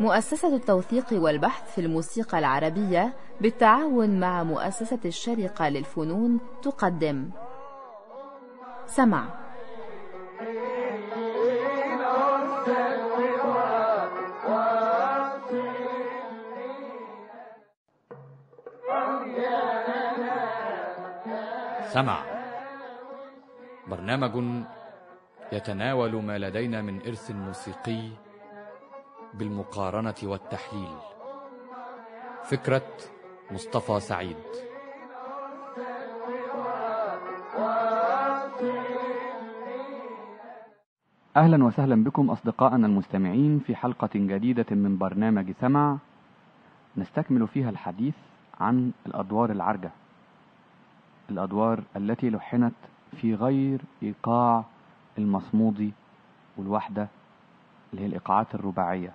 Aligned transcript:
مؤسسة 0.00 0.56
التوثيق 0.56 1.06
والبحث 1.12 1.74
في 1.74 1.80
الموسيقى 1.80 2.38
العربية 2.38 3.12
بالتعاون 3.40 4.20
مع 4.20 4.42
مؤسسة 4.42 4.98
الشرقة 5.04 5.68
للفنون 5.68 6.40
تقدم. 6.62 7.30
سمع. 8.86 9.24
سمع. 21.92 22.18
برنامج 23.86 24.64
يتناول 25.54 26.22
ما 26.22 26.38
لدينا 26.38 26.82
من 26.82 27.00
إرث 27.06 27.30
موسيقي 27.30 28.10
بالمقارنة 29.34 30.14
والتحليل. 30.22 30.96
فكرة 32.44 32.90
مصطفى 33.50 34.00
سعيد. 34.00 34.36
أهلا 41.36 41.64
وسهلا 41.64 42.04
بكم 42.04 42.30
أصدقائنا 42.30 42.86
المستمعين 42.86 43.58
في 43.58 43.76
حلقة 43.76 44.10
جديدة 44.14 44.66
من 44.70 44.98
برنامج 44.98 45.52
سمع. 45.60 45.98
نستكمل 46.96 47.48
فيها 47.48 47.70
الحديث 47.70 48.14
عن 48.60 48.92
الأدوار 49.06 49.50
العرجة. 49.50 49.90
الأدوار 51.30 51.82
التي 51.96 52.30
لحنت 52.30 52.74
في 53.20 53.34
غير 53.34 53.80
إيقاع 54.02 54.64
المصمودي 55.18 55.92
والوحدة 56.56 57.08
اللي 57.90 58.02
هي 58.02 58.06
الإيقاعات 58.06 58.54
الرباعية. 58.54 59.12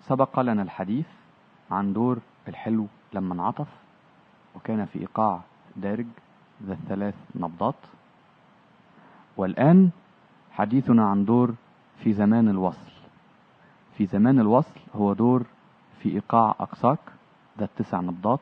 سبق 0.00 0.40
لنا 0.40 0.62
الحديث 0.62 1.06
عن 1.70 1.92
دور 1.92 2.18
الحلو 2.48 2.86
لما 3.12 3.34
انعطف 3.34 3.68
وكان 4.56 4.84
في 4.84 4.98
إيقاع 4.98 5.40
دارج 5.76 6.06
ذا 6.62 6.72
الثلاث 6.72 7.14
نبضات. 7.34 7.74
والآن 9.36 9.90
حديثنا 10.50 11.04
عن 11.04 11.24
دور 11.24 11.54
في 12.02 12.12
زمان 12.12 12.48
الوصل. 12.48 12.90
في 13.96 14.06
زمان 14.06 14.40
الوصل 14.40 14.80
هو 14.96 15.12
دور 15.12 15.46
في 15.98 16.08
إيقاع 16.08 16.54
أقصاك 16.60 16.98
ذا 17.58 17.64
التسع 17.64 18.00
نبضات. 18.00 18.40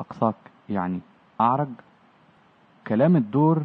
أقصاك 0.00 0.34
يعني 0.68 1.00
أعرج. 1.40 1.68
كلام 2.86 3.16
الدور 3.16 3.62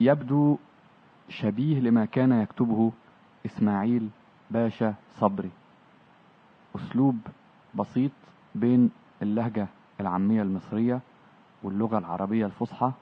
يبدو 0.00 0.58
شبيه 1.28 1.80
لما 1.80 2.04
كان 2.04 2.32
يكتبه 2.32 2.92
إسماعيل 3.46 4.08
باشا 4.50 4.94
صبري. 5.18 5.50
أسلوب 6.76 7.18
بسيط 7.74 8.12
بين 8.54 8.90
اللهجة 9.22 9.68
العامية 10.00 10.42
المصرية 10.42 11.00
واللغة 11.62 11.98
العربية 11.98 12.46
الفصحى 12.46 12.92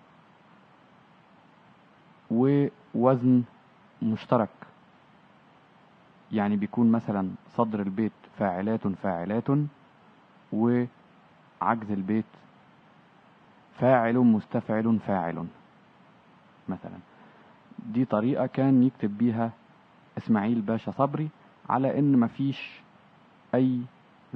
ووزن 2.31 3.43
مشترك. 4.03 4.49
يعني 6.33 6.57
بيكون 6.57 6.93
مثلا 6.93 7.31
صدر 7.49 7.83
البيت 7.83 8.13
فاعلات 8.39 8.89
فاعلات 8.89 9.49
وعجز 10.53 11.91
البيت 11.91 12.25
فاعل 13.79 14.19
مستفعل 14.19 14.99
فاعل. 15.07 15.47
مثلا. 16.69 16.99
دي 17.79 18.05
طريقة 18.05 18.47
كان 18.47 18.83
يكتب 18.83 19.19
بيها 19.19 19.51
إسماعيل 20.19 20.61
باشا 20.61 20.91
صبري 20.91 21.29
على 21.69 21.99
إن 21.99 22.21
مفيش 22.21 22.81
أي 23.55 23.81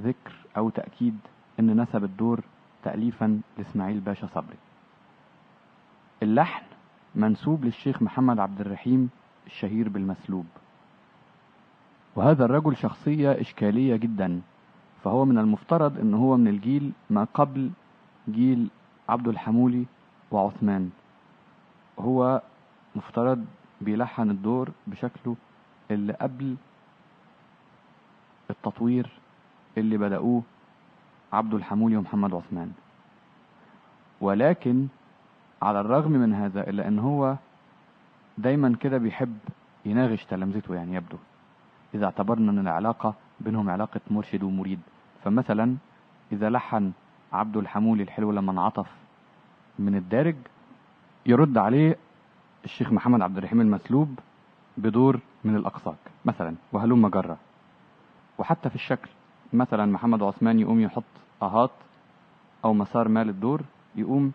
ذكر 0.00 0.32
أو 0.56 0.70
تأكيد 0.70 1.18
إن 1.60 1.80
نسب 1.80 2.04
الدور 2.04 2.40
تأليفا 2.84 3.40
لإسماعيل 3.58 4.00
باشا 4.00 4.26
صبري. 4.26 4.56
اللحن 6.22 6.64
منسوب 7.14 7.64
للشيخ 7.64 8.02
محمد 8.02 8.38
عبد 8.38 8.60
الرحيم 8.60 9.10
الشهير 9.46 9.88
بالمسلوب. 9.88 10.46
وهذا 12.16 12.44
الرجل 12.44 12.76
شخصية 12.76 13.40
إشكالية 13.40 13.96
جدا 13.96 14.40
فهو 15.04 15.24
من 15.24 15.38
المفترض 15.38 15.98
أنه 15.98 16.16
هو 16.16 16.36
من 16.36 16.48
الجيل 16.48 16.92
ما 17.10 17.24
قبل 17.34 17.70
جيل 18.30 18.68
عبد 19.08 19.28
الحمولي 19.28 19.84
وعثمان. 20.30 20.90
هو 22.02 22.42
مفترض 22.96 23.44
بيلحن 23.80 24.30
الدور 24.30 24.70
بشكله 24.86 25.36
اللي 25.90 26.12
قبل 26.12 26.56
التطوير 28.50 29.10
اللي 29.78 29.98
بدأوه 29.98 30.42
عبد 31.32 31.54
الحمولي 31.54 31.96
ومحمد 31.96 32.34
عثمان. 32.34 32.72
ولكن 34.20 34.86
على 35.62 35.80
الرغم 35.80 36.12
من 36.12 36.34
هذا 36.34 36.70
إلا 36.70 36.88
أن 36.88 36.98
هو 36.98 37.36
دايما 38.38 38.76
كده 38.80 38.98
بيحب 38.98 39.38
يناغش 39.84 40.24
تلامذته 40.24 40.74
يعني 40.74 40.94
يبدو. 40.94 41.16
إذا 41.94 42.04
اعتبرنا 42.04 42.50
أن 42.50 42.58
العلاقة 42.58 43.14
بينهم 43.40 43.70
علاقة 43.70 44.00
مرشد 44.10 44.42
ومريد. 44.42 44.80
فمثلا 45.24 45.76
إذا 46.32 46.50
لحن 46.50 46.92
عبد 47.32 47.56
الحمولي 47.56 48.02
الحلو 48.02 48.32
لما 48.32 48.52
انعطف 48.52 48.86
من 49.78 49.94
الدارج 49.94 50.36
يرد 51.26 51.58
عليه 51.58 51.96
الشيخ 52.64 52.92
محمد 52.92 53.22
عبد 53.22 53.36
الرحيم 53.38 53.60
المسلوب 53.60 54.18
بدور 54.76 55.20
من 55.44 55.56
الأقصاك 55.56 55.98
مثلا 56.24 56.54
وهلم 56.72 57.08
جرة 57.08 57.38
وحتى 58.38 58.68
في 58.68 58.74
الشكل 58.74 59.10
مثلا 59.52 59.86
محمد 59.86 60.22
عثمان 60.22 60.58
يقوم 60.60 60.80
يحط 60.80 61.04
أهات 61.42 61.70
أو 62.64 62.74
مسار 62.74 63.08
مال 63.08 63.28
الدور 63.28 63.62
يقوم 63.96 64.32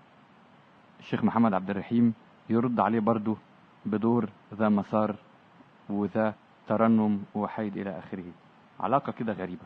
الشيخ 0.99 1.23
محمد 1.23 1.53
عبد 1.53 1.69
الرحيم 1.69 2.13
يرد 2.49 2.79
عليه 2.79 2.99
برضه 2.99 3.37
بدور 3.85 4.29
ذا 4.53 4.69
مسار 4.69 5.15
وذا 5.89 6.33
ترنم 6.67 7.23
وحيد 7.35 7.77
إلى 7.77 7.99
آخره. 7.99 8.23
علاقة 8.79 9.11
كده 9.11 9.33
غريبة. 9.33 9.65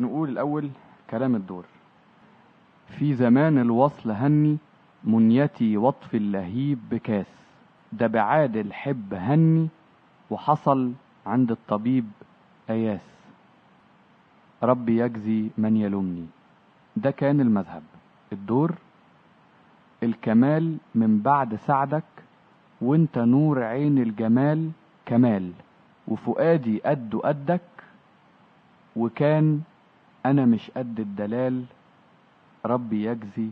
نقول 0.00 0.28
الأول 0.28 0.70
كلام 1.10 1.34
الدور. 1.34 1.64
في 2.98 3.14
زمان 3.14 3.58
الوصل 3.58 4.10
هني 4.10 4.58
منيتي 5.06 5.76
وطف 5.76 6.14
اللهيب 6.14 6.78
بكاس. 6.90 7.26
ده 7.92 8.06
بعاد 8.06 8.56
الحب 8.56 9.14
هني 9.14 9.68
وحصل 10.30 10.92
عند 11.26 11.50
الطبيب 11.50 12.10
أياس. 12.70 13.00
ربي 14.62 14.98
يجزي 14.98 15.50
من 15.58 15.76
يلومني. 15.76 16.26
ده 16.96 17.10
كان 17.10 17.40
المذهب. 17.40 17.82
الدور؟ 18.32 18.74
الكمال 20.02 20.76
من 20.94 21.18
بعد 21.18 21.54
سعدك 21.54 22.04
وانت 22.80 23.18
نور 23.18 23.62
عين 23.62 23.98
الجمال 23.98 24.70
كمال. 25.06 25.52
وفؤادي 26.08 26.80
قد 26.80 27.16
قدك 27.24 27.60
وكان 28.96 29.60
أنا 30.26 30.44
مش 30.44 30.70
قد 30.70 31.00
الدلال. 31.00 31.64
ربي 32.64 33.04
يجزي 33.04 33.48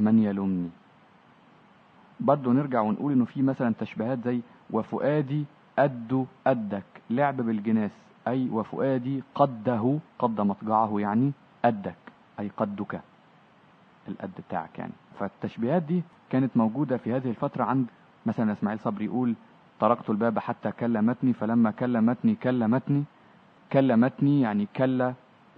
من 0.00 0.18
يلومني. 0.18 0.70
برضه 2.20 2.52
نرجع 2.52 2.80
ونقول 2.80 3.12
إنه 3.12 3.24
في 3.24 3.42
مثلا 3.42 3.74
تشبيهات 3.80 4.18
زي 4.24 4.40
وفؤادي 4.70 5.44
قد 5.78 6.26
قدك 6.46 6.84
لعب 7.10 7.36
بالجناس 7.36 7.90
أي 8.28 8.48
وفؤادي 8.50 9.22
قده 9.34 9.98
قد 10.18 10.40
مضجعه 10.40 11.00
يعني 11.00 11.32
قدك 11.64 11.96
أي 12.40 12.50
قدك 12.56 13.00
القد 14.08 14.30
بتاعك 14.48 14.78
يعني. 14.78 14.92
فالتشبيهات 15.18 15.82
دي 15.82 16.02
كانت 16.30 16.56
موجودة 16.56 16.96
في 16.96 17.12
هذه 17.12 17.30
الفترة 17.30 17.64
عند 17.64 17.86
مثلا 18.26 18.52
إسماعيل 18.52 18.78
صبري 18.80 19.04
يقول 19.04 19.34
طرقت 19.80 20.10
الباب 20.10 20.38
حتى 20.38 20.72
كلمتني 20.72 21.32
فلما 21.32 21.70
كلمتني 21.70 22.34
كلمتني 22.34 23.04
كلمتني 23.72 24.40
يعني 24.40 24.68
كل 24.76 25.12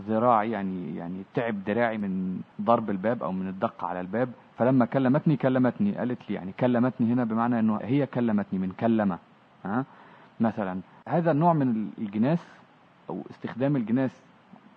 ذراعي 0.08 0.50
يعني 0.50 0.96
يعني 0.96 1.22
تعب 1.34 1.64
دراعي 1.64 1.98
من 1.98 2.40
ضرب 2.60 2.90
الباب 2.90 3.22
أو 3.22 3.32
من 3.32 3.48
الدق 3.48 3.84
على 3.84 4.00
الباب. 4.00 4.28
فلما 4.60 4.84
كلمتني 4.84 5.36
كلمتني 5.36 5.96
قالت 5.96 6.30
لي 6.30 6.34
يعني 6.34 6.52
كلمتني 6.52 7.12
هنا 7.12 7.24
بمعنى 7.24 7.58
إنه 7.58 7.78
هي 7.82 8.06
كلمتني 8.06 8.58
من 8.58 8.72
كلمة 8.72 9.18
ها؟ 9.64 9.84
مثلا 10.40 10.80
هذا 11.08 11.30
النوع 11.30 11.52
من 11.52 11.90
الجناس 11.98 12.38
أو 13.10 13.22
استخدام 13.30 13.76
الجناس 13.76 14.10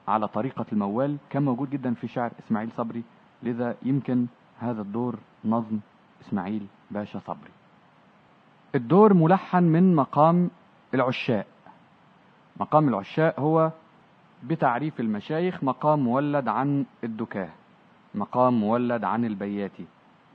على 0.07 0.27
طريقة 0.27 0.65
الموال 0.71 1.17
كان 1.29 1.43
موجود 1.43 1.69
جدا 1.69 1.93
في 1.93 2.07
شعر 2.07 2.31
إسماعيل 2.39 2.71
صبري 2.71 3.03
لذا 3.43 3.75
يمكن 3.83 4.25
هذا 4.59 4.81
الدور 4.81 5.15
نظم 5.45 5.79
إسماعيل 6.21 6.65
باشا 6.91 7.19
صبري. 7.19 7.51
الدور 8.75 9.13
ملحن 9.13 9.63
من 9.63 9.95
مقام 9.95 10.49
العشاء. 10.93 11.47
مقام 12.59 12.87
العشاء 12.89 13.39
هو 13.39 13.71
بتعريف 14.43 14.99
المشايخ 14.99 15.63
مقام 15.63 15.99
مولد 15.99 16.47
عن 16.47 16.85
الدكاه. 17.03 17.49
مقام 18.15 18.53
مولد 18.59 19.03
عن 19.03 19.25
البياتي 19.25 19.85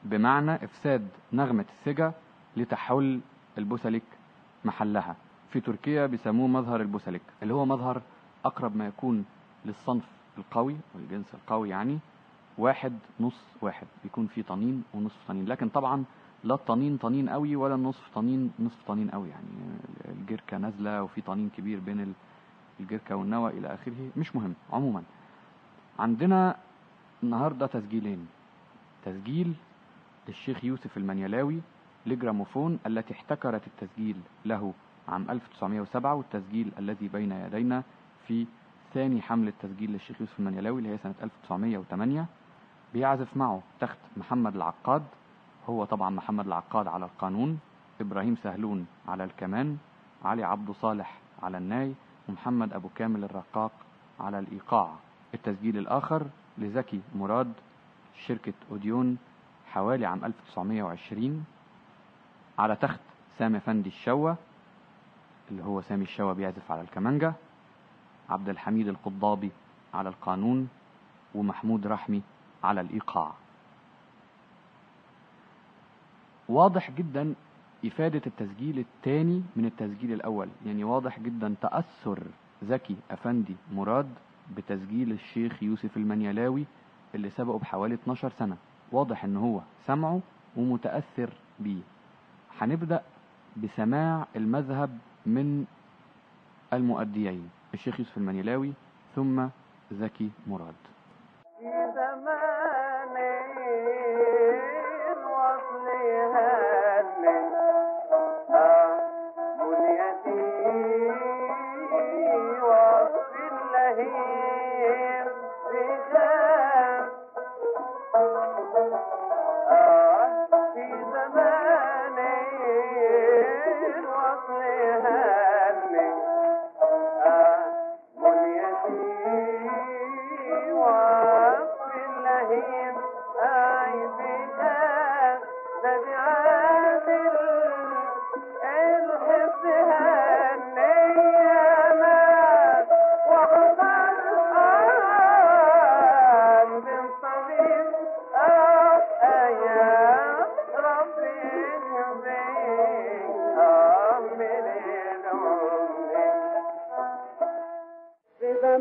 بمعنى 0.05 0.55
إفساد 0.65 1.09
نغمة 1.33 1.65
السجا 1.79 2.13
لتحل 2.57 3.21
البوسلك 3.59 4.03
محلها. 4.65 5.17
في 5.51 5.61
تركيا 5.61 6.07
بيسموه 6.07 6.49
مظهر 6.49 6.81
البوسلك 6.81 7.23
اللي 7.43 7.55
هو 7.55 7.65
مظهر 7.65 8.03
أقرب 8.45 8.77
ما 8.77 8.87
يكون 8.87 9.25
للصنف 9.65 10.05
القوي 10.39 10.77
والجنس 10.95 11.35
القوي 11.35 11.69
يعني 11.69 11.99
واحد 12.59 12.93
نص 13.21 13.41
واحد 13.61 13.87
بيكون 14.05 14.27
فيه 14.27 14.43
طنين 14.43 14.83
ونصف 14.95 15.17
طنين. 15.29 15.47
لكن 15.47 15.69
طبعا 15.69 16.05
لا 16.45 16.55
الطنين 16.55 16.97
طنين 16.97 17.29
قوي 17.29 17.57
ولا 17.57 17.75
النصف 17.75 18.09
طنين 18.15 18.53
نصف 18.59 18.83
طنين 18.89 19.11
قوي 19.11 19.29
يعني. 19.29 19.47
الجركة 20.09 20.57
نازلة 20.59 21.03
وفي 21.03 21.21
طنين 21.21 21.51
كبير 21.57 21.81
بين 21.81 22.15
الجركة 22.81 23.17
والنوى 23.17 23.51
إلى 23.51 23.75
آخره 23.75 24.11
مش 24.17 24.37
مهم. 24.37 24.55
عموما 24.73 25.03
عندنا 25.99 26.57
النهاردة 27.23 27.67
تسجيلين. 27.67 28.29
تسجيل 29.05 29.55
للشيخ 30.29 30.65
يوسف 30.65 30.97
المنيلاوي 30.97 31.61
لجراموفون 32.07 32.79
التي 32.87 33.15
احتكرت 33.15 33.63
التسجيل 33.67 34.17
له 34.45 34.73
عام 35.09 35.31
1907 35.31 36.15
والتسجيل 36.15 36.73
الذي 36.79 37.09
بين 37.09 37.33
يدينا 37.33 37.83
في 38.27 38.47
ثاني 38.95 39.23
حملة 39.23 39.53
تسجيل 39.63 39.91
للشيخ 39.93 40.21
يوسف 40.21 40.39
المنيلاوي 40.41 40.79
اللي 40.79 40.93
هي 40.93 40.99
سنة 40.99 41.15
1908 41.23 42.27
بيعزف 42.95 43.37
معه 43.37 43.63
تخت 43.81 43.99
محمد 44.17 44.57
العقاد 44.57 45.03
هو 45.69 45.85
طبعا 45.85 46.11
محمد 46.11 46.47
العقاد 46.47 46.87
على 46.87 47.05
القانون 47.05 47.59
إبراهيم 48.01 48.37
سهلون 48.37 48.87
على 49.09 49.25
الكمان 49.25 49.77
علي 50.25 50.45
عبد 50.45 50.71
صالح 50.71 51.19
على 51.43 51.59
الناي 51.59 51.95
ومحمد 52.29 52.73
أبو 52.73 52.89
كامل 52.95 53.25
الرقاق 53.25 53.73
على 54.21 54.39
الإيقاع. 54.39 54.95
التسجيل 55.35 55.79
الآخر 55.79 56.27
لزكي 56.59 57.01
مراد 57.15 57.53
شركة 58.27 58.53
أوديون 58.71 59.19
حوالي 59.73 60.07
عام 60.07 60.25
1920 60.25 61.45
على 62.59 62.77
تخت 62.77 63.01
سامي 63.39 63.61
فندي 63.61 63.89
الشوى 63.89 64.37
اللي 65.51 65.65
هو 65.65 65.81
سامي 65.81 66.03
الشوى 66.03 66.35
بيعزف 66.35 66.71
على 66.73 66.81
الكمانجا 66.81 67.33
عبد 68.31 68.49
الحميد 68.49 68.89
القضابي 68.89 69.51
على 69.95 70.09
القانون 70.09 70.69
ومحمود 71.35 71.87
رحمي 71.87 72.23
على 72.65 72.81
الإيقاع. 72.81 73.33
واضح 76.49 76.91
جدا 76.91 77.35
إفادة 77.87 78.23
التسجيل 78.27 78.79
الثاني 78.79 79.43
من 79.57 79.65
التسجيل 79.65 80.13
الأول 80.13 80.49
يعني 80.67 80.85
واضح 80.85 81.21
جدا 81.21 81.55
تأثر 81.61 82.19
زكي 82.63 82.97
أفندي 83.11 83.57
مراد 83.73 84.09
بتسجيل 84.57 85.13
الشيخ 85.13 85.63
يوسف 85.63 85.97
المنيلاوي 85.97 86.65
اللي 87.15 87.31
سبقه 87.31 87.59
بحوالي 87.59 87.95
12 87.95 88.33
سنة. 88.39 88.57
واضح 88.93 89.25
إن 89.25 89.37
هو 89.37 89.61
سمعه 89.87 90.21
ومتأثر 90.57 91.31
بيه. 91.59 91.81
هنبدأ 92.61 93.03
بسماع 93.57 94.27
المذهب 94.37 94.99
من 95.27 95.65
المؤديين 96.73 97.51
الشيخ 97.75 98.01
يوسف 98.01 98.17
المنيلاوي 98.19 98.73
ثم 99.17 99.47
زكي 99.93 100.31
مراد. 100.47 100.75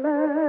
Summer. 0.01 0.46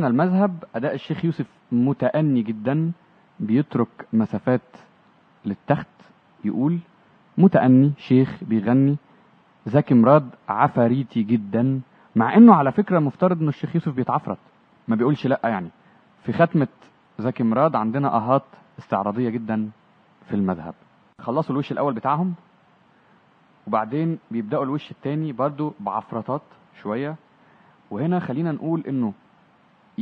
سمعنا 0.00 0.12
المذهب؟ 0.12 0.64
أداء 0.74 0.94
الشيخ 0.94 1.24
يوسف 1.24 1.46
متأني 1.72 2.42
جدا 2.42 2.92
بيترك 3.40 3.88
مسافات 4.12 4.60
للتخت 5.44 5.86
يقول 6.44 6.78
متأني 7.38 7.92
شيخ 7.98 8.44
بيغني 8.44 8.96
زكي 9.66 9.94
مراد 9.94 10.30
عفاريتي 10.48 11.22
جدا 11.22 11.80
مع 12.16 12.36
إنه 12.36 12.54
على 12.54 12.72
فكرة 12.72 12.98
مفترض 12.98 13.40
إنه 13.40 13.48
الشيخ 13.48 13.74
يوسف 13.74 13.94
بيتعفرت 13.94 14.38
ما 14.88 14.96
بيقولش 14.96 15.26
لأ 15.26 15.40
يعني. 15.44 15.68
في 16.24 16.32
ختمة 16.32 16.68
زكي 17.18 17.42
مراد 17.42 17.76
عندنا 17.76 18.16
أهات 18.16 18.44
استعراضية 18.78 19.28
جدا 19.30 19.70
في 20.28 20.36
المذهب. 20.36 20.74
خلصوا 21.20 21.52
الوش 21.52 21.72
الأول 21.72 21.94
بتاعهم 21.94 22.34
وبعدين 23.66 24.18
بيبدأوا 24.30 24.64
الوش 24.64 24.90
التاني 24.90 25.32
برضو 25.32 25.74
بعفرطات 25.80 26.42
شوية. 26.82 27.16
وهنا 27.90 28.20
خلينا 28.20 28.52
نقول 28.52 28.84
إنه 28.88 29.12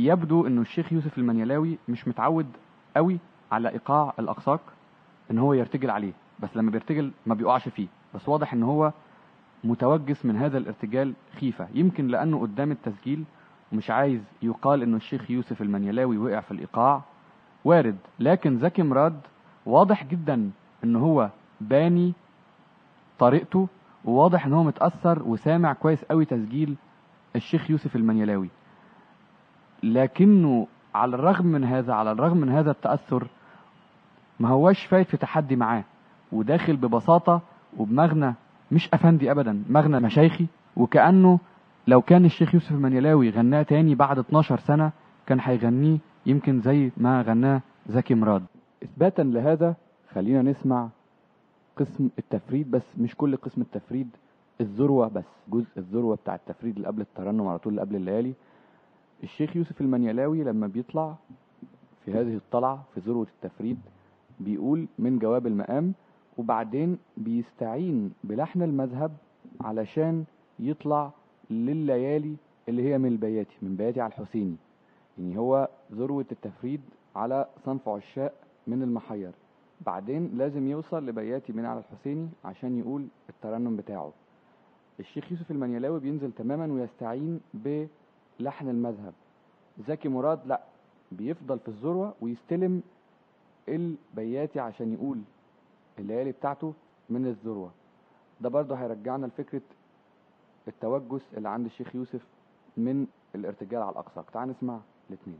يبدو 0.05 0.47
إنه 0.47 0.61
الشيخ 0.61 0.93
يوسف 0.93 1.17
المنيلاوي 1.17 1.77
مش 1.89 2.07
متعود 2.07 2.47
قوي 2.95 3.19
على 3.51 3.69
إيقاع 3.69 4.13
الاقساق 4.19 4.61
إن 5.31 5.37
هو 5.39 5.53
يرتجل 5.53 5.89
عليه 5.89 6.13
بس 6.39 6.57
لما 6.57 6.71
بيرتجل 6.71 7.11
ما 7.25 7.35
بيقعش 7.35 7.69
فيه 7.69 7.87
بس 8.15 8.29
واضح 8.29 8.53
إن 8.53 8.63
هو 8.63 8.91
متوجس 9.63 10.25
من 10.25 10.35
هذا 10.37 10.57
الارتجال 10.57 11.13
خيفة 11.39 11.67
يمكن 11.73 12.07
لأنه 12.07 12.39
قدام 12.41 12.71
التسجيل 12.71 13.23
ومش 13.71 13.89
عايز 13.91 14.21
يقال 14.41 14.83
إنه 14.83 14.97
الشيخ 14.97 15.31
يوسف 15.31 15.61
المنيلاوي 15.61 16.17
وقع 16.17 16.39
في 16.39 16.51
الإيقاع 16.51 17.01
وارد 17.65 17.97
لكن 18.19 18.57
زكي 18.57 18.83
مراد 18.83 19.19
واضح 19.65 20.03
جدا 20.05 20.51
إن 20.83 20.95
هو 20.95 21.29
باني 21.61 22.13
طريقته 23.19 23.67
وواضح 24.05 24.45
إن 24.45 24.53
هو 24.53 24.63
متأثر 24.63 25.23
وسامع 25.23 25.73
كويس 25.73 26.03
قوي 26.03 26.25
تسجيل 26.25 26.75
الشيخ 27.35 27.71
يوسف 27.71 27.95
المنيلاوي. 27.95 28.49
لكنه 29.83 30.67
على 30.95 31.15
الرغم 31.15 31.45
من 31.45 31.63
هذا 31.63 31.93
على 31.93 32.11
الرغم 32.11 32.37
من 32.37 32.49
هذا 32.49 32.71
التأثر 32.71 33.27
ما 34.39 34.49
هواش 34.49 34.85
فايت 34.85 35.07
في 35.07 35.17
تحدي 35.17 35.55
معاه 35.55 35.83
وداخل 36.31 36.75
ببساطة 36.77 37.41
وبمغنى 37.77 38.33
مش 38.71 38.89
أفندي 38.93 39.31
أبدا 39.31 39.63
مغنى 39.69 39.99
مشايخي 39.99 40.45
وكأنه 40.75 41.39
لو 41.87 42.01
كان 42.01 42.25
الشيخ 42.25 42.53
يوسف 42.53 42.71
المنيلاوي 42.71 43.29
غناه 43.29 43.61
تاني 43.61 43.95
بعد 43.95 44.19
12 44.19 44.59
سنة 44.59 44.91
كان 45.27 45.39
هيغنيه 45.41 45.97
يمكن 46.25 46.61
زي 46.61 46.91
ما 46.97 47.21
غناه 47.21 47.61
زكي 47.87 48.15
مراد. 48.15 48.43
إثباتا 48.83 49.21
لهذا 49.21 49.75
خلينا 50.13 50.41
نسمع 50.41 50.89
قسم 51.77 52.09
التفريد 52.19 52.71
بس 52.71 52.81
مش 52.97 53.15
كل 53.15 53.35
قسم 53.35 53.61
التفريد 53.61 54.07
الذروة 54.61 55.07
بس 55.07 55.23
جزء 55.49 55.67
الذروة 55.77 56.15
بتاع 56.15 56.35
التفريد 56.35 56.75
اللي 56.75 56.87
قبل 56.87 57.01
الترنم 57.01 57.47
على 57.47 57.59
طول 57.59 57.71
اللي 57.73 57.81
قبل 57.81 57.95
الليالي. 57.95 58.33
الشيخ 59.23 59.55
يوسف 59.55 59.81
المنيلاوي 59.81 60.43
لما 60.43 60.67
بيطلع 60.67 61.15
في 62.05 62.11
هذه 62.13 62.35
الطلعة 62.35 62.83
في 62.93 62.99
ذروة 62.99 63.27
التفريد 63.35 63.77
بيقول 64.39 64.87
من 64.99 65.19
جواب 65.19 65.47
المقام 65.47 65.93
وبعدين 66.37 66.97
بيستعين 67.17 68.11
بلحن 68.23 68.61
المذهب 68.61 69.11
علشان 69.61 70.25
يطلع 70.59 71.11
لليالي 71.49 72.35
اللي 72.69 72.83
هي 72.83 72.97
من 72.97 73.05
البياتي 73.11 73.55
من 73.61 73.75
بياتي 73.75 74.01
على 74.01 74.13
الحسيني. 74.13 74.55
يعني 75.17 75.37
هو 75.37 75.69
ذروة 75.91 76.25
التفريد 76.31 76.81
على 77.15 77.45
صنف 77.65 77.89
عشاق 77.89 78.33
من 78.67 78.83
المحير. 78.83 79.31
بعدين 79.85 80.31
لازم 80.37 80.67
يوصل 80.67 81.05
لبياتي 81.05 81.53
من 81.53 81.65
على 81.65 81.79
الحسيني 81.79 82.29
عشان 82.45 82.79
يقول 82.79 83.07
الترنم 83.29 83.75
بتاعه. 83.75 84.11
الشيخ 84.99 85.31
يوسف 85.31 85.51
المنيلاوي 85.51 85.99
بينزل 85.99 86.31
تماما 86.31 86.73
ويستعين 86.73 87.39
بلحن 88.39 88.69
المذهب. 88.69 89.13
زكي 89.87 90.09
مراد 90.09 90.39
لا 90.47 90.61
بيفضل 91.11 91.59
في 91.59 91.67
الذروة 91.67 92.13
ويستلم 92.21 92.83
البياتي 93.69 94.59
عشان 94.59 94.93
يقول 94.93 95.21
الليالي 95.99 96.31
بتاعته 96.31 96.73
من 97.09 97.25
الذروة. 97.25 97.71
ده 98.41 98.49
برضه 98.49 98.75
هيرجعنا 98.75 99.25
لفكرة 99.25 99.61
التوجس 100.67 101.21
اللي 101.37 101.49
عند 101.49 101.65
الشيخ 101.65 101.95
يوسف 101.95 102.21
من 102.77 103.07
الارتجال 103.35 103.81
على 103.81 103.91
الأقصى. 103.91 104.23
تعال 104.33 104.49
نسمع 104.49 104.79
الاثنين 105.09 105.39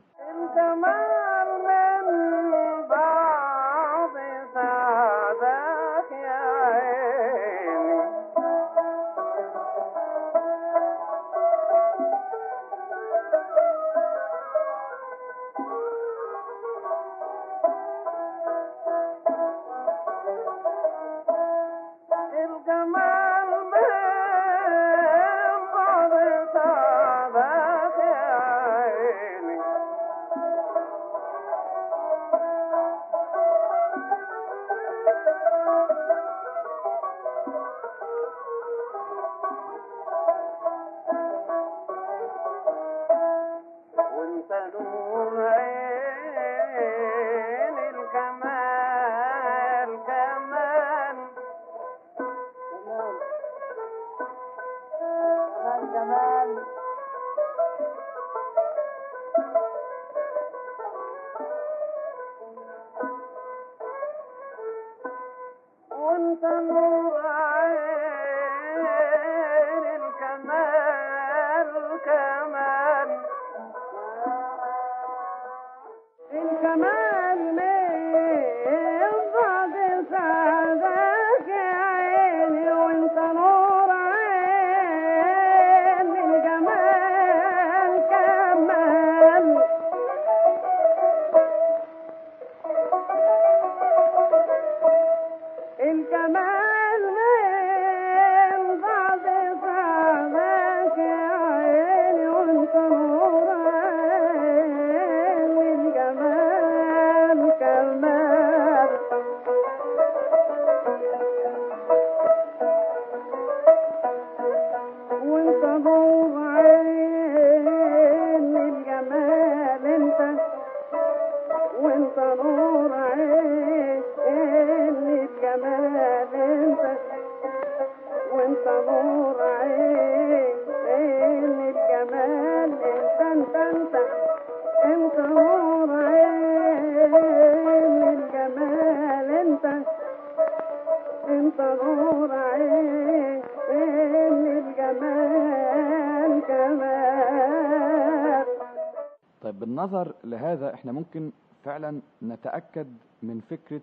طيب 149.41 149.60
بالنظر 149.60 150.13
لهذا 150.24 150.74
إحنا 150.74 150.91
ممكن 150.91 151.32
فعلا 151.65 152.01
نتأكد 152.24 152.88
من 153.24 153.41
فكرة 153.50 153.82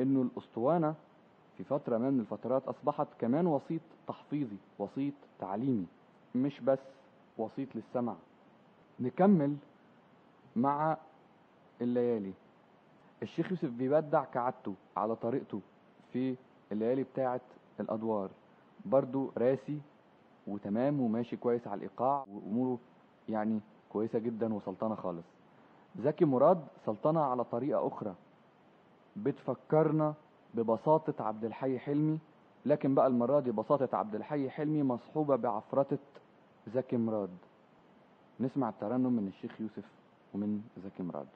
إنه 0.00 0.22
الأسطوانة 0.22 0.94
في 1.56 1.64
فترة 1.64 1.98
من 1.98 2.20
الفترات 2.20 2.62
أصبحت 2.68 3.06
كمان 3.20 3.46
وسيط 3.46 3.80
تحفيظي 4.08 4.56
وسيط 4.78 5.14
تعليمي 5.40 5.86
مش 6.34 6.60
بس 6.60 6.78
وسيط 7.38 7.68
للسمع. 7.76 8.14
نكمل 9.00 9.56
مع 10.56 10.96
الليالي. 11.80 12.32
الشيخ 13.22 13.50
يوسف 13.50 13.68
بيبدع 13.70 14.24
كعادته 14.24 14.74
على 14.96 15.16
طريقته 15.16 15.60
في 16.12 16.36
الليالي 16.72 17.02
بتاعة 17.02 17.40
الأدوار. 17.80 18.30
برضو 18.84 19.32
راسي 19.38 19.78
وتمام 20.46 21.00
وماشي 21.00 21.36
كويس 21.36 21.66
على 21.66 21.78
الإيقاع 21.78 22.24
وأموره 22.34 22.78
يعني 23.28 23.60
كويسة 23.92 24.18
جدا 24.18 24.54
وسلطنة 24.54 24.94
خالص. 24.94 25.26
زكي 25.98 26.24
مراد 26.24 26.64
سلطنة 26.86 27.20
على 27.20 27.44
طريقة 27.44 27.86
أخرى. 27.86 28.14
بتفكرنا 29.16 30.14
ببساطة 30.54 31.24
عبد 31.24 31.44
الحي 31.44 31.78
حلمي 31.78 32.18
لكن 32.66 32.94
بقى 32.94 33.06
المرة 33.06 33.40
دي 33.40 33.50
بساطة 33.50 33.96
عبد 33.96 34.14
الحي 34.14 34.50
حلمي 34.50 34.82
مصحوبة 34.82 35.36
بعفرطة 35.36 35.98
زكي 36.74 36.96
مراد. 36.96 37.36
نسمع 38.40 38.68
الترنم 38.68 39.12
من 39.12 39.26
الشيخ 39.28 39.60
يوسف 39.60 39.84
ومن 40.34 40.62
زكي 40.84 41.02
مراد. 41.02 41.26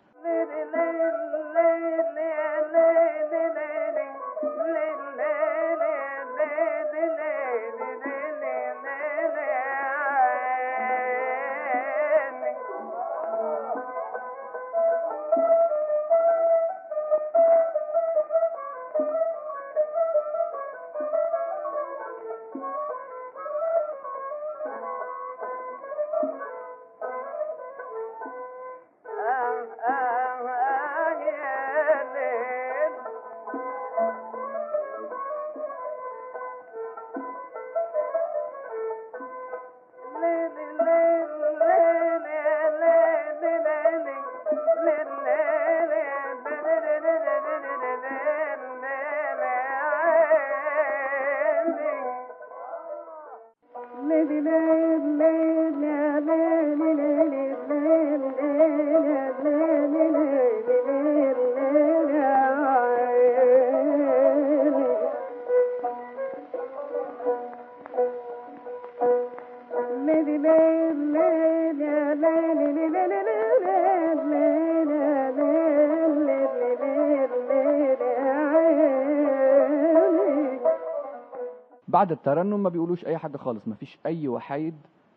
بعد 81.88 82.12
الترنم 82.12 82.62
ما 82.62 82.68
بيقولوش 82.68 83.07
أي 83.07 83.18
حاجة 83.18 83.37
خالص 83.37 83.68
مفيش 83.68 83.99
أي 84.07 84.28
وحايد 84.28 84.75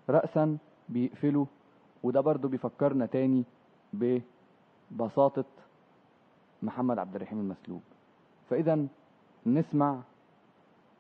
راسا 0.09 0.57
بيقفلوا 0.89 1.45
وده 2.03 2.21
برضو 2.21 2.47
بيفكرنا 2.47 3.05
تاني 3.05 3.43
ببساطة 3.93 5.45
محمد 6.63 6.99
عبد 6.99 7.15
الرحيم 7.15 7.39
المسلوب. 7.39 7.81
فاذا 8.49 8.87
نسمع 9.45 9.99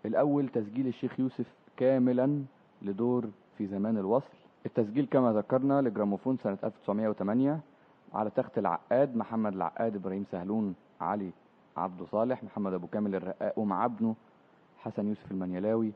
الأول 0.05 0.47
تسجيل 0.49 0.87
الشيخ 0.87 1.19
يوسف 1.19 1.45
كاملا 1.77 2.43
لدور 2.81 3.29
في 3.57 3.67
زمان 3.67 3.97
الوصل. 3.97 4.27
التسجيل 4.65 5.05
كما 5.11 5.33
ذكرنا 5.33 5.81
لجراموفون 5.81 6.37
سنة 6.37 6.57
1908 6.63 7.59
على 8.13 8.29
تخت 8.29 8.57
العقاد 8.57 9.15
محمد 9.15 9.53
العقاد 9.55 9.95
إبراهيم 9.95 10.25
سهلون 10.31 10.75
علي 11.01 11.31
عبده 11.77 12.05
صالح 12.05 12.43
محمد 12.43 12.73
أبو 12.73 12.87
كامل 12.87 13.15
الرقاق 13.15 13.59
ومع 13.59 13.85
ابنه 13.85 14.15
حسن 14.83 15.07
يوسف 15.07 15.31
المنيلاوي 15.31 15.91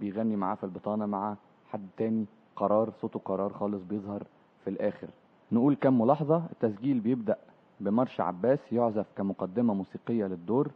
بيغني 0.00 0.36
معاه 0.36 0.54
في 0.54 0.64
البطانة 0.64 1.06
مع 1.06 1.36
حد 1.70 1.86
تاني 1.96 2.26
قرار 2.56 2.92
صوته 3.00 3.20
قرار 3.24 3.52
خالص 3.52 3.82
بيظهر 3.82 4.22
في 4.64 4.70
الآخر. 4.70 5.08
نقول 5.52 5.74
كم 5.74 6.00
ملاحظة 6.00 6.42
التسجيل 6.52 7.00
بيبدأ 7.00 7.36
بمرش 7.80 8.20
عباس 8.20 8.58
يعزف 8.72 9.06
كمقدمة 9.16 9.74
موسيقية 9.74 10.26
للدور 10.26 10.70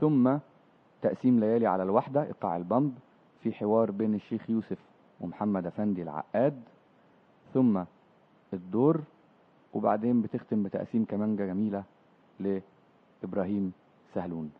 ثم 0.00 0.36
تقسيم 1.02 1.40
ليالي 1.40 1.66
على 1.66 1.82
الوحدة 1.82 2.22
إيقاع 2.22 2.56
البمب 2.56 2.94
في 3.42 3.52
حوار 3.52 3.90
بين 3.90 4.14
الشيخ 4.14 4.50
يوسف 4.50 4.78
ومحمد 5.20 5.66
أفندي 5.66 6.02
العقاد 6.02 6.62
ثم 7.54 7.82
الدور 8.52 9.00
وبعدين 9.74 10.22
بتختم 10.22 10.62
بتقسيم 10.62 11.04
كمانجة 11.04 11.46
جميلة 11.46 11.84
لإبراهيم 12.40 13.72
سهلون. 14.14 14.50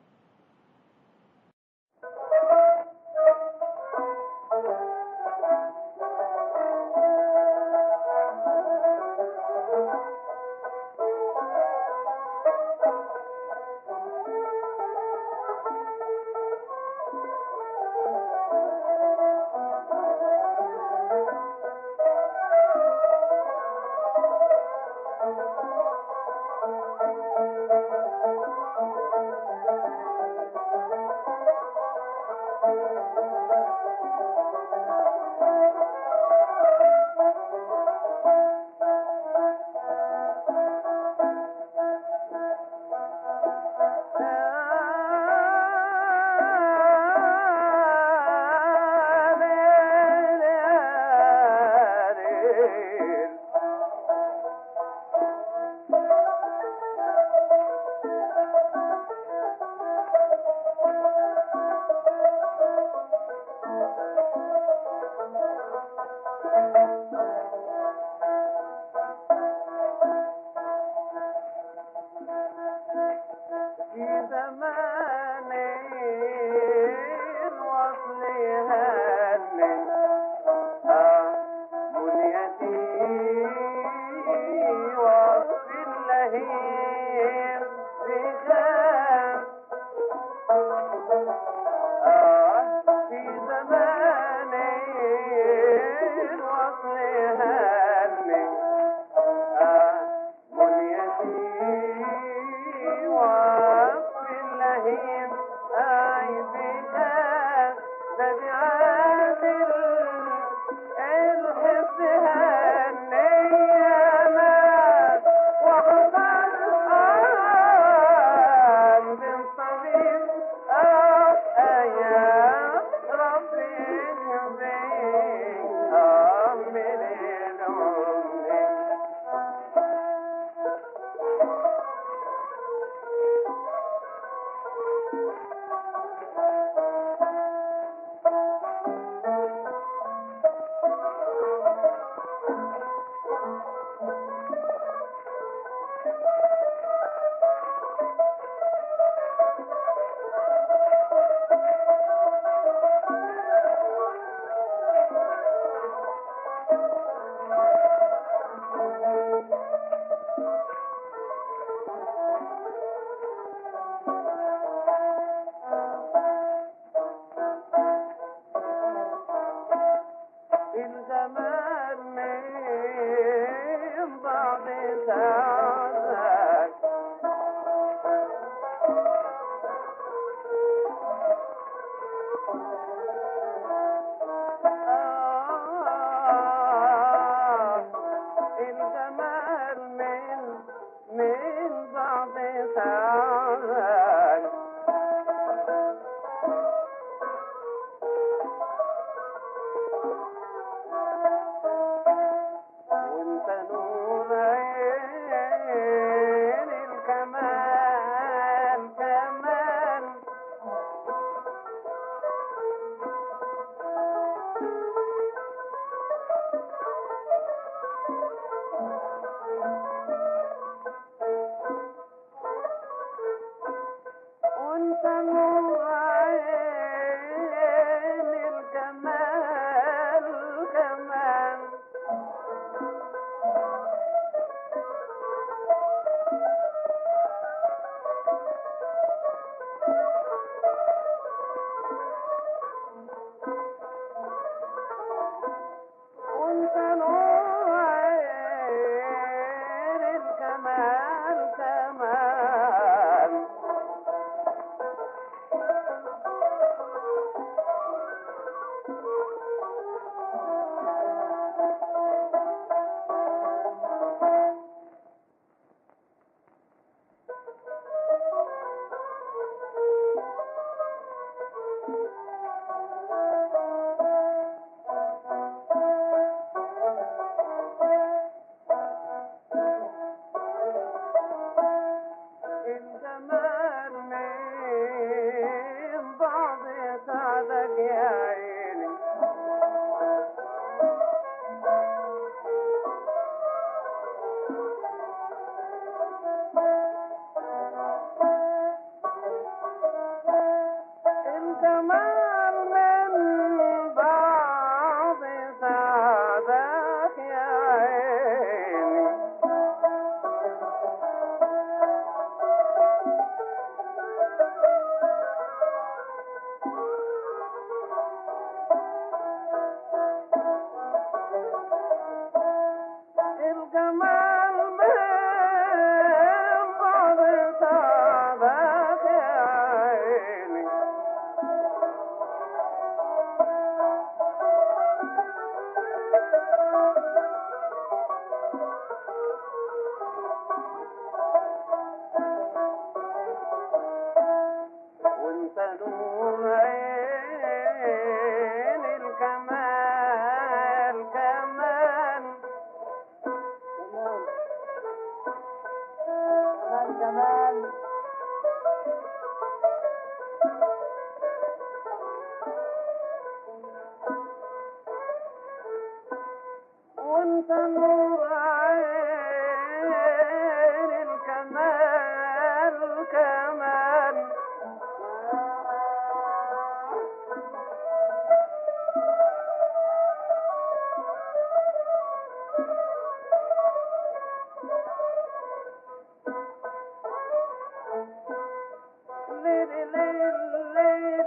لله 389.70 391.19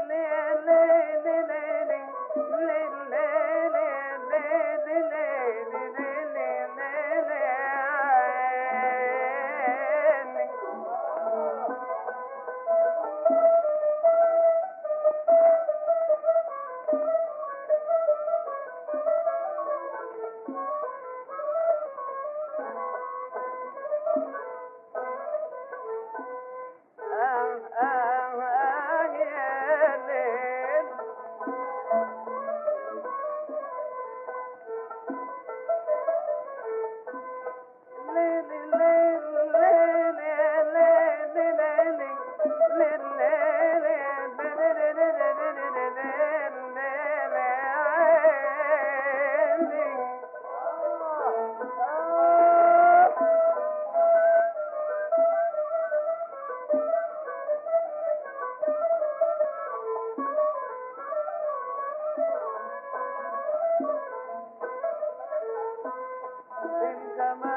الجمال 67.13 67.53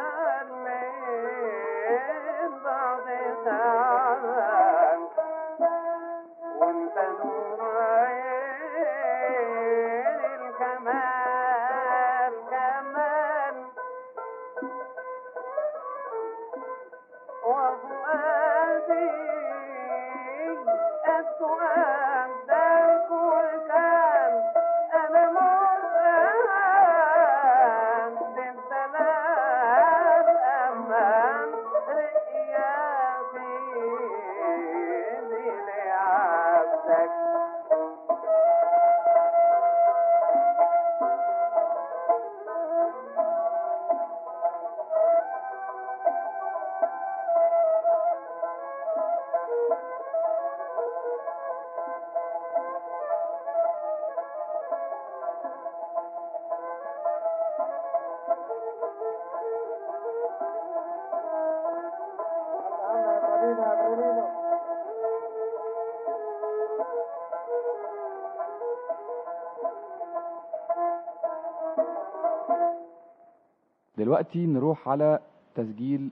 دلوقتي 74.07 74.47
نروح 74.47 74.88
على 74.88 75.19
تسجيل 75.55 76.09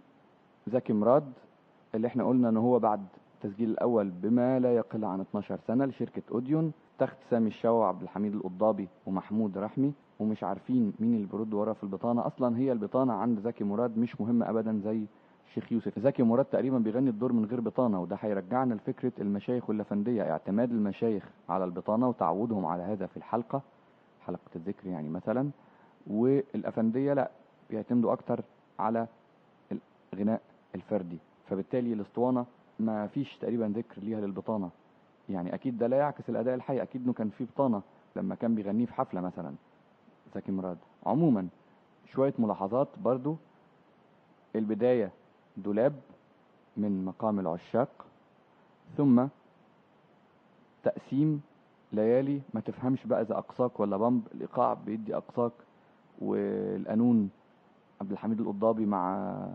زكي 0.67 0.93
مراد 0.93 1.33
اللي 1.95 2.07
إحنا 2.07 2.25
قلنا 2.25 2.49
إن 2.49 2.57
هو 2.57 2.79
بعد 2.79 3.07
التسجيل 3.35 3.71
الأول 3.71 4.11
بما 4.11 4.59
لا 4.61 4.75
يقل 4.77 5.05
عن 5.05 5.21
12 5.21 5.59
سنة 5.67 5.85
لشركة 5.85 6.23
أوديون 6.33 6.73
تخت 6.99 7.17
سامي 7.31 7.49
الشاوي 7.49 7.79
وعبد 7.79 8.03
الحميد 8.03 8.35
القضابي 8.35 8.89
ومحمود 9.07 9.59
رحمي 9.59 9.93
ومش 10.21 10.45
عارفين 10.45 10.93
مين 11.01 11.15
اللي 11.15 11.27
بيرد 11.27 11.55
ورا 11.55 11.73
في 11.73 11.83
البطانة. 11.83 12.27
أصلا 12.27 12.59
هي 12.59 12.73
البطانة 12.73 13.13
عند 13.13 13.41
زكي 13.41 13.65
مراد 13.65 13.99
مش 13.99 14.21
مهمة 14.21 14.51
ابدا 14.51 14.81
زي 14.85 15.05
الشيخ 15.49 15.73
يوسف. 15.73 15.99
زكي 15.99 16.23
مراد 16.23 16.45
تقريبا 16.45 16.79
بيغني 16.79 17.11
الدور 17.11 17.33
من 17.33 17.45
غير 17.45 17.61
بطانة 17.61 18.01
وده 18.03 18.17
هيرجعنا 18.21 18.75
لفكرة 18.75 19.13
المشايخ 19.21 19.69
واللفندية 19.69 20.23
اعتماد 20.31 20.71
المشايخ 20.71 21.25
على 21.49 21.65
البطانة 21.65 22.09
وتعودهم 22.09 22.67
على 22.67 22.83
هذا 22.83 23.07
في 23.07 23.17
الحلقة 23.17 23.63
حلقة 24.27 24.51
الذكر 24.57 24.87
يعني 24.87 25.09
مثلا 25.09 25.51
والأفندية 26.07 27.13
لا. 27.15 27.31
بيعتمدوا 27.71 28.13
أكتر 28.13 28.41
على 28.79 29.07
الغناء 30.15 30.41
الفردي. 30.75 31.19
فبالتالي 31.51 31.93
الاسطوانة 31.93 32.47
ما 32.81 33.07
فيش 33.07 33.37
تقريبا 33.37 33.73
ذكر 33.77 34.03
ليها 34.03 34.21
للبطانة. 34.21 34.71
يعني 35.29 35.55
أكيد 35.55 35.79
ده 35.79 35.87
لا 35.87 35.97
يعكس 35.97 36.29
الأداء 36.29 36.55
الحي. 36.55 36.83
أكيد 36.83 37.05
إنه 37.05 37.13
كان 37.13 37.31
في 37.31 37.45
بطانة 37.45 37.83
لما 38.17 38.35
كان 38.35 38.55
بيغنيه 38.55 38.87
في 38.87 38.95
حفلة 38.95 39.21
مثلا. 39.21 39.55
زكي 40.35 40.53
مراد. 40.53 40.79
عموما 41.07 41.49
شوية 42.13 42.35
ملاحظات 42.39 42.89
برضو. 43.05 43.37
البداية 44.57 45.11
دولاب 45.57 45.95
من 46.77 47.05
مقام 47.05 47.41
العشاق. 47.41 48.07
ثم 48.97 49.27
تقسيم 50.83 51.43
ليالي. 51.93 52.41
ما 52.55 52.61
تفهمش 52.61 53.07
بقى 53.07 53.23
إذا 53.23 53.39
أقصاك 53.39 53.81
ولا 53.81 53.97
بمب 53.97 54.23
الإيقاع 54.35 54.75
بيدي 54.75 55.17
أقصاك. 55.17 55.53
والقانون 56.19 57.31
عبد 58.01 58.13
الحميد 58.13 58.41
القضابي 58.41 58.87
مع 58.87 59.49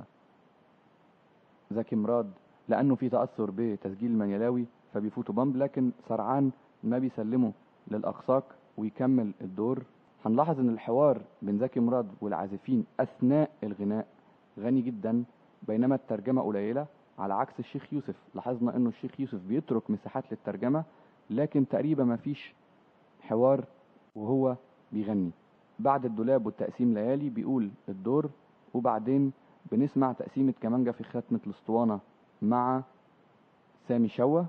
زكي 1.71 1.95
مراد 1.95 2.31
لأنه 2.67 2.95
في 2.95 3.09
تأثر 3.09 3.51
بتسجيل 3.55 4.11
المنيلاوي 4.11 4.65
فبيفوتوا 4.93 5.35
بامب 5.35 5.55
لكن 5.57 5.91
سرعان 6.09 6.51
ما 6.83 6.99
بيسلمه 6.99 7.51
للأقساق 7.87 8.43
ويكمل 8.77 9.31
الدور. 9.41 9.83
هنلاحظ 10.25 10.59
إن 10.59 10.69
الحوار 10.69 11.21
بين 11.41 11.59
زكي 11.59 11.79
مراد 11.79 12.07
والعازفين 12.21 12.85
أثناء 12.99 13.49
الغناء 13.63 14.07
غني 14.59 14.81
جدا 14.81 15.23
بينما 15.67 15.95
الترجمة 15.95 16.41
قليلة 16.41 16.85
على 17.19 17.33
عكس 17.33 17.59
الشيخ 17.59 17.93
يوسف. 17.93 18.15
لاحظنا 18.35 18.75
إنه 18.75 18.89
الشيخ 18.89 19.19
يوسف 19.19 19.39
بيترك 19.47 19.91
مساحات 19.91 20.23
للترجمة 20.31 20.83
لكن 21.29 21.67
تقريبا 21.67 22.03
ما 22.03 22.15
فيش 22.15 22.53
حوار 23.21 23.63
وهو 24.15 24.55
بيغني. 24.91 25.31
بعد 25.79 26.05
الدولاب 26.05 26.45
والتقسيم 26.45 26.93
ليالي 26.93 27.29
بيقول 27.29 27.69
الدور 27.89 28.29
وبعدين 28.73 29.31
بنسمع 29.71 30.11
تقسيمة 30.11 30.53
كمانجا 30.61 30.91
في 30.91 31.03
ختمة 31.03 31.39
الأسطوانة 31.47 31.99
مع 32.41 32.83
سامي 33.87 34.07
شوة. 34.07 34.45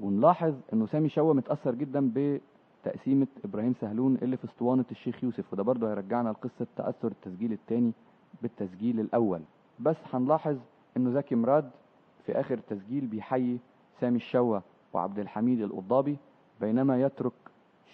ونلاحظ 0.00 0.54
إنه 0.72 0.86
سامي 0.86 1.08
شوة 1.08 1.34
متأثر 1.34 1.74
جدا 1.74 2.12
بتقسيمة 2.14 3.26
إبراهيم 3.44 3.74
سهلون 3.80 4.18
اللي 4.22 4.36
في 4.36 4.44
أسطوانة 4.44 4.84
الشيخ 4.90 5.24
يوسف 5.24 5.52
وده 5.52 5.62
برضه 5.62 5.90
هيرجعنا 5.90 6.28
لقصة 6.28 6.66
تأثر 6.76 7.08
التسجيل 7.08 7.52
التاني 7.52 7.92
بالتسجيل 8.42 9.00
الأول. 9.00 9.40
بس 9.80 9.96
هنلاحظ 10.12 10.56
إنه 10.96 11.10
زكي 11.10 11.34
مراد 11.34 11.70
في 12.26 12.32
آخر 12.40 12.54
التسجيل 12.54 13.06
بيحيي 13.06 13.58
سامي 14.00 14.16
الشوة 14.16 14.62
وعبد 14.92 15.18
الحميد 15.18 15.60
القضابي 15.60 16.16
بينما 16.60 17.00
يترك 17.02 17.32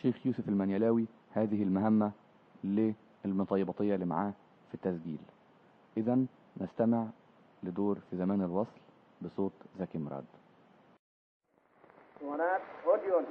شيخ 0.03 0.27
يوسف 0.27 0.49
المنيلاوي 0.49 1.07
هذه 1.35 1.63
المهمة 1.63 2.13
للمطيبطية 3.25 3.95
اللي 3.95 4.07
معاه 4.07 4.33
في 4.69 4.75
التسجيل. 4.75 5.19
اذا 5.97 6.27
نستمع 6.61 7.07
لدور 7.63 7.99
في 8.11 8.17
زمان 8.17 8.43
الوصل 8.43 8.81
بصوت 9.23 9.53
زكي 9.79 9.99
مراد. 9.99 10.25
اوديون 12.87 13.25
في 13.25 13.31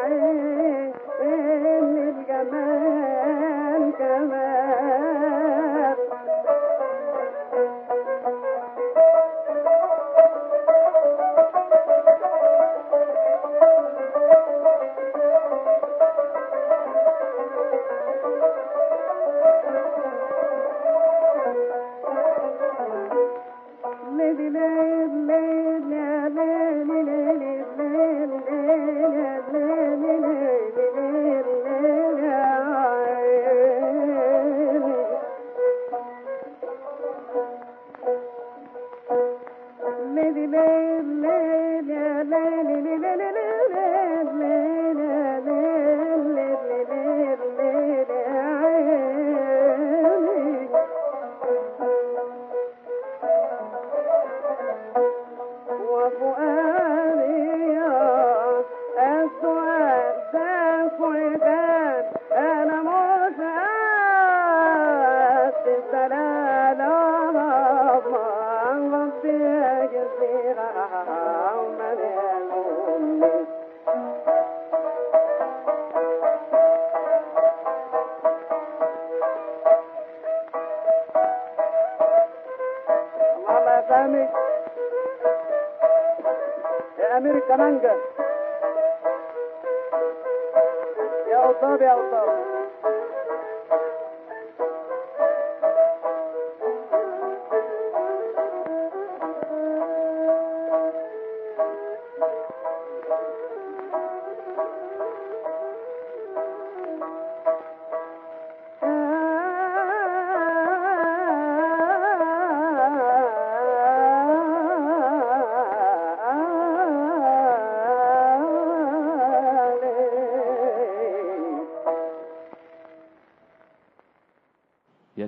Le 40.21 40.29
le 40.29 40.61
le 41.21 41.81
le 41.81 42.41
le 42.81 42.97
le 43.01 43.15
le. 43.17 43.30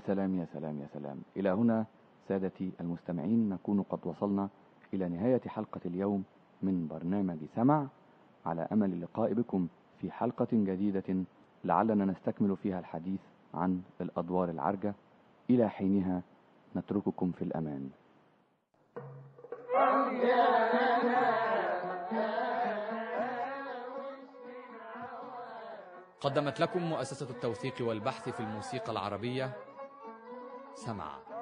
سلام 0.08 0.40
يا 0.40 0.48
سلام 0.54 0.80
يا 0.80 0.88
سلام. 0.94 1.22
إلى 1.38 1.50
هنا 1.50 1.86
سادتي 2.28 2.72
المستمعين 2.82 3.50
نكون 3.50 3.82
قد 3.82 4.00
وصلنا 4.04 4.50
إلى 4.94 5.10
نهاية 5.10 5.42
حلقة 5.48 5.82
اليوم 5.86 6.24
من 6.62 6.88
برنامج 6.88 7.38
سمع. 7.56 7.88
على 8.46 8.68
أمل 8.72 8.94
اللقاء 8.94 9.34
بكم 9.34 9.68
في 10.02 10.12
حلقة 10.12 10.48
جديدة 10.52 11.24
لعلنا 11.64 12.06
نستكمل 12.06 12.58
فيها 12.58 12.80
الحديث 12.80 13.20
عن 13.54 13.82
الأدوار 14.02 14.50
العرجة. 14.50 14.94
إلى 15.50 15.70
حينها 15.70 16.22
نترككم 16.76 17.32
في 17.32 17.42
الأمان. 17.42 17.90
قدمت 26.22 26.60
لكم 26.60 26.84
مؤسسة 26.84 27.30
التوثيق 27.30 27.74
والبحث 27.82 28.30
في 28.30 28.40
الموسيقى 28.40 28.92
العربية 28.92 29.54
سمع 30.86 31.33